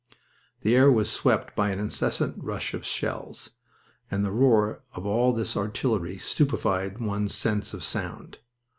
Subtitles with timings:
[0.61, 3.51] The air was swept by an incessant rush of shells,
[4.09, 8.39] and the roar of all this artillery stupefied one's sense of sound.